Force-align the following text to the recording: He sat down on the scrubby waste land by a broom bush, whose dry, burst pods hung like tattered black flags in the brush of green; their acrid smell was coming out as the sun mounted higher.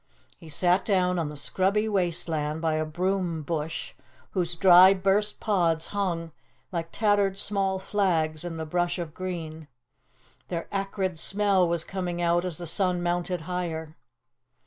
He 0.39 0.49
sat 0.49 0.83
down 0.83 1.19
on 1.19 1.29
the 1.29 1.35
scrubby 1.35 1.87
waste 1.87 2.27
land 2.27 2.59
by 2.59 2.73
a 2.73 2.85
broom 2.85 3.43
bush, 3.43 3.93
whose 4.31 4.55
dry, 4.55 4.95
burst 4.95 5.39
pods 5.39 5.85
hung 5.93 6.31
like 6.71 6.91
tattered 6.91 7.39
black 7.51 7.81
flags 7.81 8.43
in 8.43 8.57
the 8.57 8.65
brush 8.65 8.97
of 8.97 9.13
green; 9.13 9.67
their 10.47 10.67
acrid 10.71 11.19
smell 11.19 11.69
was 11.69 11.83
coming 11.83 12.19
out 12.19 12.45
as 12.45 12.57
the 12.57 12.65
sun 12.65 13.03
mounted 13.03 13.41
higher. 13.41 13.95